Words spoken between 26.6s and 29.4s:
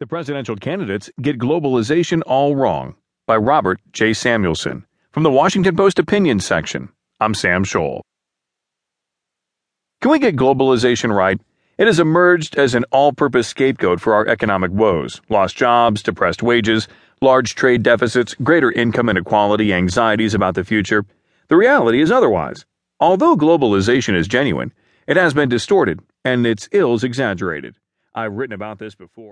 ills exaggerated. I've written about this before.